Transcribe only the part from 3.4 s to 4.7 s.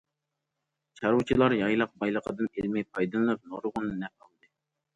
نۇرغۇن نەپ ئالدى.